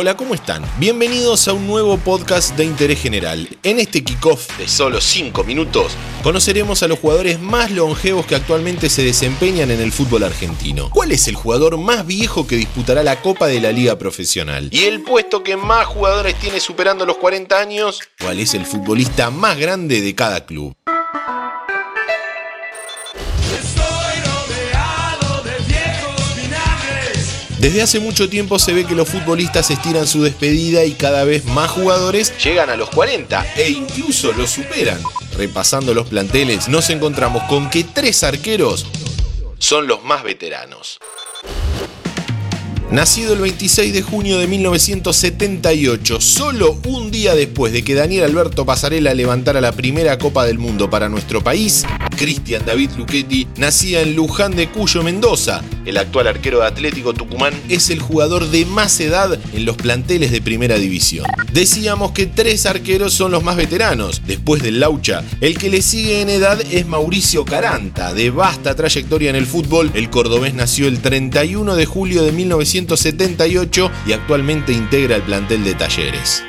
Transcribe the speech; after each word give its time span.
Hola, 0.00 0.16
¿cómo 0.16 0.32
están? 0.32 0.62
Bienvenidos 0.78 1.48
a 1.48 1.54
un 1.54 1.66
nuevo 1.66 1.98
podcast 1.98 2.56
de 2.56 2.64
interés 2.64 3.02
general. 3.02 3.48
En 3.64 3.80
este 3.80 4.04
kickoff 4.04 4.56
de 4.56 4.68
solo 4.68 5.00
5 5.00 5.42
minutos 5.42 5.96
conoceremos 6.22 6.84
a 6.84 6.86
los 6.86 7.00
jugadores 7.00 7.40
más 7.40 7.72
longevos 7.72 8.24
que 8.24 8.36
actualmente 8.36 8.90
se 8.90 9.02
desempeñan 9.02 9.72
en 9.72 9.80
el 9.80 9.90
fútbol 9.90 10.22
argentino. 10.22 10.88
¿Cuál 10.90 11.10
es 11.10 11.26
el 11.26 11.34
jugador 11.34 11.78
más 11.78 12.06
viejo 12.06 12.46
que 12.46 12.54
disputará 12.54 13.02
la 13.02 13.20
Copa 13.20 13.48
de 13.48 13.60
la 13.60 13.72
Liga 13.72 13.98
Profesional? 13.98 14.68
¿Y 14.70 14.84
el 14.84 15.02
puesto 15.02 15.42
que 15.42 15.56
más 15.56 15.86
jugadores 15.86 16.36
tiene 16.36 16.60
superando 16.60 17.04
los 17.04 17.16
40 17.16 17.58
años? 17.58 18.00
¿Cuál 18.20 18.38
es 18.38 18.54
el 18.54 18.66
futbolista 18.66 19.30
más 19.30 19.58
grande 19.58 20.00
de 20.00 20.14
cada 20.14 20.46
club? 20.46 20.76
Desde 27.60 27.82
hace 27.82 27.98
mucho 27.98 28.28
tiempo 28.28 28.60
se 28.60 28.72
ve 28.72 28.84
que 28.84 28.94
los 28.94 29.08
futbolistas 29.08 29.70
estiran 29.72 30.06
su 30.06 30.22
despedida 30.22 30.84
y 30.84 30.92
cada 30.92 31.24
vez 31.24 31.44
más 31.44 31.70
jugadores 31.70 32.32
llegan 32.42 32.70
a 32.70 32.76
los 32.76 32.88
40 32.90 33.54
e 33.56 33.70
incluso 33.70 34.32
los 34.32 34.50
superan. 34.50 35.00
Repasando 35.36 35.92
los 35.92 36.08
planteles, 36.08 36.68
nos 36.68 36.88
encontramos 36.90 37.42
con 37.44 37.68
que 37.68 37.82
tres 37.82 38.22
arqueros 38.22 38.86
son 39.58 39.88
los 39.88 40.04
más 40.04 40.22
veteranos. 40.22 40.98
Nacido 42.92 43.34
el 43.34 43.40
26 43.40 43.92
de 43.92 44.02
junio 44.02 44.38
de 44.38 44.46
1978, 44.46 46.20
solo 46.22 46.80
un 46.86 47.10
día 47.10 47.34
después 47.34 47.70
de 47.72 47.84
que 47.84 47.94
Daniel 47.94 48.24
Alberto 48.24 48.64
Pasarela 48.64 49.12
levantara 49.12 49.60
la 49.60 49.72
primera 49.72 50.16
Copa 50.16 50.46
del 50.46 50.58
Mundo 50.58 50.88
para 50.88 51.10
nuestro 51.10 51.42
país, 51.44 51.84
Cristian 52.16 52.64
David 52.64 52.92
Luchetti 52.96 53.46
nacía 53.56 54.00
en 54.00 54.14
Luján 54.14 54.56
de 54.56 54.70
Cuyo, 54.70 55.02
Mendoza. 55.02 55.62
El 55.88 55.96
actual 55.96 56.26
arquero 56.26 56.60
de 56.60 56.66
Atlético 56.66 57.14
Tucumán 57.14 57.54
es 57.68 57.90
el 57.90 58.00
jugador 58.00 58.48
de 58.50 58.64
más 58.66 59.00
edad 59.00 59.38
en 59.52 59.64
los 59.64 59.76
planteles 59.76 60.30
de 60.30 60.40
primera 60.40 60.76
división. 60.76 61.26
Decíamos 61.52 62.12
que 62.12 62.26
tres 62.26 62.66
arqueros 62.66 63.14
son 63.14 63.32
los 63.32 63.42
más 63.42 63.56
veteranos. 63.56 64.22
Después 64.26 64.62
del 64.62 64.80
Laucha, 64.80 65.24
el 65.40 65.56
que 65.58 65.70
le 65.70 65.82
sigue 65.82 66.20
en 66.20 66.28
edad 66.28 66.60
es 66.70 66.86
Mauricio 66.86 67.44
Caranta, 67.44 68.12
de 68.12 68.30
vasta 68.30 68.74
trayectoria 68.74 69.30
en 69.30 69.36
el 69.36 69.46
fútbol. 69.46 69.90
El 69.94 70.10
cordobés 70.10 70.54
nació 70.54 70.88
el 70.88 71.00
31 71.00 71.74
de 71.74 71.86
julio 71.86 72.22
de 72.22 72.32
1900 72.32 72.68
1978 72.68 73.90
y 74.06 74.12
actualmente 74.12 74.72
integra 74.72 75.16
el 75.16 75.22
plantel 75.22 75.64
de 75.64 75.74
Talleres. 75.74 76.42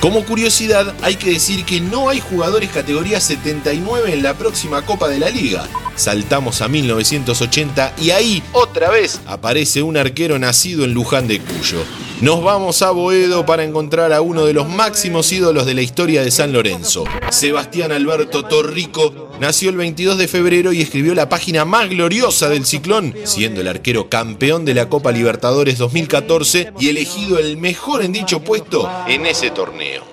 Como 0.00 0.24
curiosidad, 0.24 0.94
hay 1.02 1.16
que 1.16 1.30
decir 1.30 1.66
que 1.66 1.78
no 1.78 2.08
hay 2.08 2.20
jugadores 2.20 2.70
categoría 2.70 3.20
79 3.20 4.14
en 4.14 4.22
la 4.22 4.32
próxima 4.32 4.80
Copa 4.80 5.08
de 5.08 5.18
la 5.18 5.28
Liga. 5.28 5.68
Saltamos 5.94 6.62
a 6.62 6.68
1980 6.68 7.92
y 8.00 8.10
ahí 8.10 8.42
otra 8.52 8.88
vez 8.88 9.20
aparece 9.26 9.82
un 9.82 9.98
arquero 9.98 10.38
nacido 10.38 10.84
en 10.84 10.94
Luján 10.94 11.28
de 11.28 11.40
Cuyo. 11.40 11.82
Nos 12.22 12.42
vamos 12.42 12.80
a 12.80 12.92
Boedo 12.92 13.44
para 13.44 13.62
encontrar 13.62 14.14
a 14.14 14.22
uno 14.22 14.46
de 14.46 14.54
los 14.54 14.66
máximos 14.66 15.30
ídolos 15.32 15.66
de 15.66 15.74
la 15.74 15.82
historia 15.82 16.22
de 16.22 16.30
San 16.30 16.54
Lorenzo. 16.54 17.04
Sebastián 17.30 17.92
Alberto 17.92 18.44
Torrico 18.44 19.29
nació 19.40 19.70
el 19.70 19.76
22 19.76 20.18
de 20.18 20.28
febrero 20.28 20.72
y 20.72 20.82
escribió 20.82 21.14
la 21.14 21.28
página 21.28 21.64
más 21.64 21.88
gloriosa 21.88 22.48
del 22.48 22.66
ciclón, 22.66 23.14
siendo 23.24 23.60
el 23.60 23.68
arquero 23.68 24.08
campeón 24.08 24.64
de 24.64 24.74
la 24.74 24.88
Copa 24.88 25.10
Libertadores 25.10 25.78
2014 25.78 26.74
y 26.78 26.88
elegido 26.88 27.38
el 27.38 27.56
mejor 27.56 28.04
en 28.04 28.12
dicho 28.12 28.40
puesto 28.40 28.88
en 29.08 29.26
ese 29.26 29.50
torneo. 29.50 30.04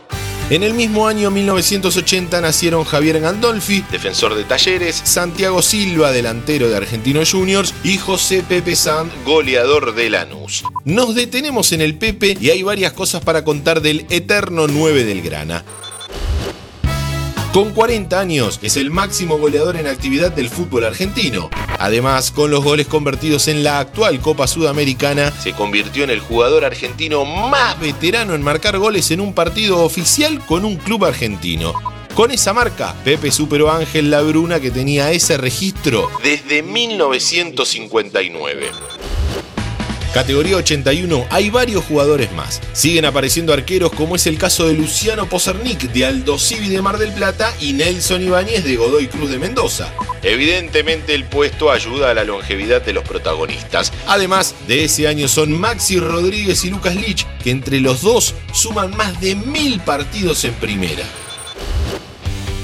En 0.50 0.64
el 0.64 0.74
mismo 0.74 1.10
año 1.10 1.30
1980 1.30 2.40
nacieron 2.40 2.86
Javier 2.86 3.20
Gandolfi, 3.20 3.84
defensor 3.92 4.34
de 4.34 4.46
Talleres, 4.46 4.96
Santiago 5.04 5.62
Silva, 5.62 6.14
delantero 6.14 6.70
de 6.70 6.78
Argentinos 6.78 7.34
Juniors, 7.34 7.74
y 7.84 7.98
José 7.98 8.46
Pepe 8.48 8.78
Sand, 8.78 9.12
goleador 9.26 9.94
de 9.94 10.10
Lanús. 10.10 10.64
Nos 10.86 11.16
detenemos 11.16 11.74
en 11.74 11.82
el 11.82 11.96
Pepe 11.96 12.38
y 12.40 12.50
hay 12.50 12.64
varias 12.64 12.94
cosas 12.94 13.22
para 13.22 13.44
contar 13.44 13.82
del 13.82 14.06
eterno 14.10 14.68
9 14.68 15.04
del 15.04 15.22
Grana. 15.22 15.66
Con 17.54 17.74
40 17.74 18.20
años 18.20 18.60
es 18.62 18.76
el 18.78 18.92
máximo 18.92 19.38
goleador 19.38 19.78
en 19.78 19.88
actividad 19.88 20.32
del 20.32 20.50
fútbol 20.50 20.84
argentino. 20.84 21.50
Además, 21.80 22.30
con 22.32 22.52
los 22.52 22.64
goles 22.64 22.86
convertidos 22.88 23.48
en 23.48 23.64
la 23.64 23.80
actual 23.80 24.20
Copa 24.20 24.46
Sudamericana, 24.48 25.32
se 25.32 25.54
convirtió 25.54 26.04
en 26.04 26.12
el 26.12 26.20
jugador 26.20 26.66
argentino 26.66 27.26
más 27.26 27.80
veterano 27.80 28.36
en 28.36 28.44
marcar 28.44 28.78
goles 28.78 29.10
en 29.12 29.22
un 29.22 29.34
partido 29.34 29.84
oficial 29.84 30.46
con 30.46 30.66
un 30.66 30.76
club 30.76 31.06
argentino. 31.06 31.74
Con 32.14 32.32
esa 32.32 32.54
marca, 32.54 32.94
Pepe 33.04 33.32
superó 33.32 33.72
a 33.72 33.78
Ángel 33.78 34.12
Labruna 34.12 34.60
que 34.60 34.72
tenía 34.72 35.12
ese 35.12 35.38
registro 35.38 36.10
desde 36.24 36.64
1959. 36.64 38.72
Categoría 40.14 40.58
81 40.58 41.28
hay 41.30 41.50
varios 41.50 41.86
jugadores 41.86 42.32
más. 42.32 42.62
Siguen 42.74 43.06
apareciendo 43.06 43.54
arqueros 43.54 43.92
como 43.92 44.16
es 44.16 44.26
el 44.28 44.38
caso 44.38 44.68
de 44.68 44.74
Luciano 44.74 45.28
Pozernik 45.28 45.92
de 45.92 46.06
Aldo 46.06 46.40
Civi 46.40 46.70
de 46.70 46.82
Mar 46.82 46.98
del 46.98 47.12
Plata 47.12 47.54
y 47.60 47.74
Nelson 47.74 48.24
Ibáñez 48.24 48.64
de 48.64 48.76
Godoy 48.76 49.08
Cruz 49.08 49.30
de 49.30 49.40
Mendoza. 49.40 49.94
Evidentemente 50.24 51.14
el 51.14 51.26
puesto 51.26 51.72
ayuda 51.72 52.12
a 52.12 52.14
la 52.14 52.24
longevidad 52.24 52.82
de 52.82 52.94
los 52.94 53.04
protagonistas. 53.04 53.94
Además, 54.08 54.56
de 54.68 54.86
ese 54.86 55.08
año 55.08 55.28
son 55.28 55.52
Maxi 55.52 56.00
Rodríguez 56.00 56.64
y 56.66 56.70
Lucas 56.70 56.96
Lich, 56.96 57.26
que 57.44 57.52
entre 57.52 57.80
los 57.80 58.02
dos 58.02 58.34
suman 58.54 58.96
más 58.96 59.20
de 59.22 59.36
mil 59.36 59.80
partidos 59.82 60.44
en 60.46 60.54
primera. 60.56 61.04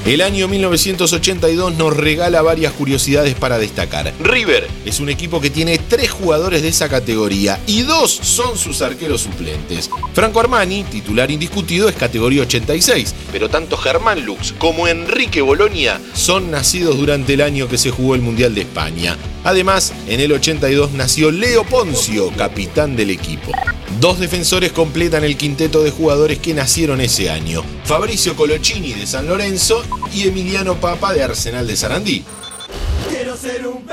El 0.06 0.20
año 0.20 0.50
1982 0.50 1.78
nos 1.78 1.96
regala 1.96 2.42
varias 2.42 2.74
curiosidades 2.74 3.36
para 3.36 3.58
destacar. 3.58 4.14
River 4.20 4.68
es 4.84 5.00
un 5.00 5.08
equipo 5.08 5.40
que 5.40 5.50
tiene 5.50 5.78
tres 5.78 6.12
jugadores 6.12 6.62
de 6.62 6.68
esa 6.68 6.90
categoría 6.90 7.58
y 7.68 7.84
dos 7.84 8.12
son 8.12 8.58
sus 8.58 8.82
arqueros 8.82 9.22
suplentes. 9.22 9.90
Franco 10.14 10.42
Armani, 10.42 10.84
titular 10.84 11.32
indiscutido, 11.32 11.88
es 11.88 11.96
categoría 11.96 12.42
86, 12.42 13.16
pero 13.32 13.50
tanto 13.50 13.78
Germán 13.78 14.26
Lux 14.26 14.54
como 14.58 14.90
Enrique 14.90 15.40
Bolonia 15.40 16.02
son 16.14 16.52
nacidos 16.52 16.98
durante 16.98 17.36
el 17.36 17.42
año 17.42 17.70
que 17.70 17.78
se 17.78 17.90
jugó 17.90 18.16
el 18.16 18.22
Mundial 18.22 18.54
de 18.56 18.62
España. 18.62 19.18
Además, 19.46 19.94
en 20.10 20.20
el 20.20 20.34
82 20.34 20.92
nació 20.92 21.32
Leo 21.32 21.64
Poncio, 21.64 22.30
capitán 22.32 22.98
del 22.98 23.10
equipo. 23.10 23.54
Dos 24.02 24.20
defensores 24.20 24.74
completan 24.74 25.24
el 25.24 25.38
quinteto 25.38 25.82
de 25.82 25.92
jugadores 25.92 26.40
que 26.40 26.54
nacieron 26.54 27.00
ese 27.00 27.30
año. 27.30 27.64
Fabricio 27.86 28.36
Colocini 28.36 28.94
de 28.94 29.06
San 29.06 29.28
Lorenzo 29.28 29.84
y 30.14 30.28
Emiliano 30.28 30.76
Papa 30.76 31.14
de 31.14 31.24
Arsenal 31.24 31.68
de 31.68 31.76
Sarandí. 31.76 32.24
Quiero 33.10 33.36
ser 33.36 33.68
un 33.68 33.84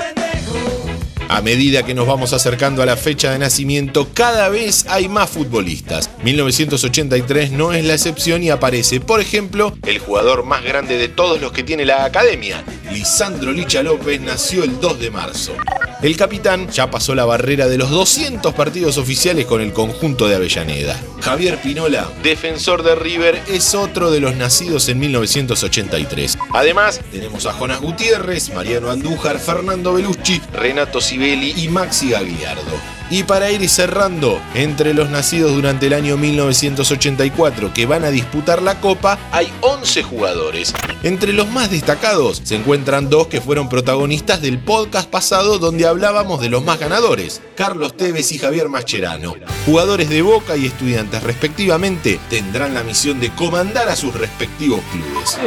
a 1.31 1.39
medida 1.39 1.83
que 1.83 1.93
nos 1.93 2.07
vamos 2.07 2.33
acercando 2.33 2.83
a 2.83 2.85
la 2.85 2.97
fecha 2.97 3.31
de 3.31 3.39
nacimiento, 3.39 4.09
cada 4.13 4.49
vez 4.49 4.85
hay 4.89 5.07
más 5.07 5.29
futbolistas. 5.29 6.09
1983 6.23 7.51
no 7.51 7.71
es 7.71 7.85
la 7.85 7.93
excepción 7.93 8.43
y 8.43 8.49
aparece, 8.49 8.99
por 8.99 9.21
ejemplo, 9.21 9.73
el 9.83 9.99
jugador 9.99 10.43
más 10.43 10.61
grande 10.61 10.97
de 10.97 11.07
todos 11.07 11.39
los 11.39 11.53
que 11.53 11.63
tiene 11.63 11.85
la 11.85 12.03
academia. 12.03 12.65
Lisandro 12.91 13.53
Licha 13.53 13.81
López 13.81 14.19
nació 14.19 14.65
el 14.65 14.81
2 14.81 14.99
de 14.99 15.09
marzo. 15.09 15.53
El 16.01 16.17
capitán 16.17 16.67
ya 16.69 16.89
pasó 16.89 17.13
la 17.13 17.25
barrera 17.25 17.67
de 17.67 17.77
los 17.77 17.91
200 17.91 18.55
partidos 18.55 18.97
oficiales 18.97 19.45
con 19.45 19.61
el 19.61 19.71
conjunto 19.71 20.27
de 20.27 20.35
Avellaneda. 20.35 20.99
Javier 21.21 21.61
Pinola, 21.61 22.09
defensor 22.23 22.81
de 22.81 22.95
River, 22.95 23.39
es 23.47 23.75
otro 23.75 24.09
de 24.09 24.19
los 24.19 24.35
nacidos 24.35 24.89
en 24.89 24.97
1983. 24.97 26.39
Además, 26.53 27.01
tenemos 27.11 27.45
a 27.45 27.53
Jonas 27.53 27.81
Gutiérrez, 27.81 28.51
Mariano 28.51 28.89
Andújar, 28.89 29.37
Fernando 29.37 29.93
Belucci, 29.93 30.41
Renato 30.53 31.01
Sibeli 31.01 31.53
y 31.55 31.67
Maxi 31.67 32.09
Gagliardo. 32.09 33.00
Y 33.11 33.23
para 33.23 33.51
ir 33.51 33.67
cerrando, 33.67 34.41
entre 34.55 34.93
los 34.93 35.09
nacidos 35.09 35.51
durante 35.53 35.87
el 35.87 35.93
año 35.93 36.15
1984 36.15 37.73
que 37.73 37.85
van 37.85 38.05
a 38.05 38.09
disputar 38.09 38.61
la 38.61 38.79
Copa, 38.79 39.19
hay 39.33 39.51
11 39.59 40.01
jugadores. 40.03 40.73
Entre 41.03 41.33
los 41.33 41.49
más 41.49 41.69
destacados 41.69 42.39
se 42.45 42.55
encuentran 42.55 43.09
dos 43.09 43.27
que 43.27 43.41
fueron 43.41 43.67
protagonistas 43.67 44.41
del 44.41 44.59
podcast 44.59 45.09
pasado 45.09 45.59
donde 45.59 45.85
hablábamos 45.85 46.39
de 46.39 46.47
los 46.47 46.63
más 46.63 46.79
ganadores, 46.79 47.41
Carlos 47.57 47.97
Tevez 47.97 48.31
y 48.31 48.39
Javier 48.39 48.69
Mascherano. 48.69 49.35
Jugadores 49.65 50.07
de 50.07 50.21
Boca 50.21 50.55
y 50.55 50.67
estudiantes 50.67 51.21
respectivamente 51.21 52.17
tendrán 52.29 52.73
la 52.73 52.83
misión 52.83 53.19
de 53.19 53.29
comandar 53.31 53.89
a 53.89 53.97
sus 53.97 54.13
respectivos 54.15 54.79
clubes. 54.89 55.37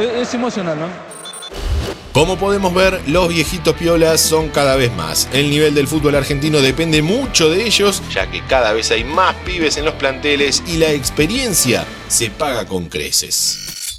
es, 0.00 0.08
es 0.22 0.32
emocional, 0.32 0.80
¿no? 0.80 1.13
Como 2.14 2.38
podemos 2.38 2.72
ver, 2.72 3.02
los 3.08 3.28
viejitos 3.28 3.74
piolas 3.74 4.20
son 4.20 4.50
cada 4.50 4.76
vez 4.76 4.94
más. 4.94 5.28
El 5.32 5.50
nivel 5.50 5.74
del 5.74 5.88
fútbol 5.88 6.14
argentino 6.14 6.60
depende 6.60 7.02
mucho 7.02 7.50
de 7.50 7.66
ellos, 7.66 8.04
ya 8.08 8.30
que 8.30 8.40
cada 8.42 8.72
vez 8.72 8.92
hay 8.92 9.02
más 9.02 9.34
pibes 9.44 9.76
en 9.78 9.84
los 9.84 9.94
planteles 9.94 10.62
y 10.64 10.76
la 10.76 10.92
experiencia 10.92 11.84
se 12.06 12.30
paga 12.30 12.66
con 12.66 12.88
creces. 12.88 13.96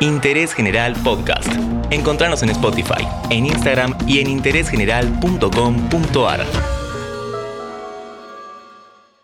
Interés 0.00 0.52
General 0.52 0.94
Podcast. 0.94 1.46
Encontrarnos 1.90 2.42
en 2.42 2.50
Spotify, 2.50 3.06
en 3.30 3.46
Instagram 3.46 3.96
y 4.08 4.18
en 4.18 4.28
interésgeneral.com.ar. 4.28 6.75